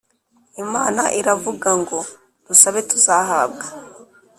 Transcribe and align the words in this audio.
Imana 0.63 1.03
iravugango 1.19 1.97
dusabe 2.45 2.79
tuzahabwa 2.89 3.65